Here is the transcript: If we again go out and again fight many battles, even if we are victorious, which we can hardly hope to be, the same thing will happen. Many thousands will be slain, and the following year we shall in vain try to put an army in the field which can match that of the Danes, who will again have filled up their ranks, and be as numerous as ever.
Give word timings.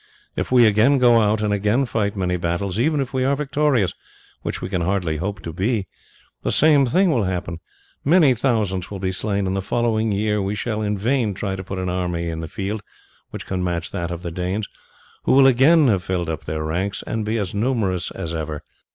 If 0.35 0.51
we 0.51 0.65
again 0.65 0.97
go 0.97 1.21
out 1.21 1.43
and 1.43 1.53
again 1.53 1.85
fight 1.85 2.17
many 2.17 2.35
battles, 2.35 2.79
even 2.79 3.01
if 3.01 3.13
we 3.13 3.23
are 3.23 3.35
victorious, 3.35 3.93
which 4.41 4.59
we 4.59 4.67
can 4.67 4.81
hardly 4.81 5.17
hope 5.17 5.41
to 5.43 5.53
be, 5.53 5.85
the 6.41 6.51
same 6.51 6.87
thing 6.87 7.11
will 7.11 7.25
happen. 7.25 7.59
Many 8.03 8.33
thousands 8.33 8.89
will 8.89 8.97
be 8.97 9.11
slain, 9.11 9.45
and 9.45 9.55
the 9.55 9.61
following 9.61 10.11
year 10.11 10.41
we 10.41 10.55
shall 10.55 10.81
in 10.81 10.97
vain 10.97 11.35
try 11.35 11.55
to 11.55 11.63
put 11.63 11.77
an 11.77 11.87
army 11.89 12.29
in 12.29 12.39
the 12.39 12.47
field 12.47 12.81
which 13.29 13.45
can 13.45 13.63
match 13.63 13.91
that 13.91 14.09
of 14.09 14.23
the 14.23 14.31
Danes, 14.31 14.67
who 15.25 15.33
will 15.33 15.45
again 15.45 15.87
have 15.87 16.01
filled 16.03 16.29
up 16.31 16.45
their 16.45 16.63
ranks, 16.63 17.03
and 17.05 17.23
be 17.23 17.37
as 17.37 17.53
numerous 17.53 18.09
as 18.09 18.33
ever. 18.33 18.63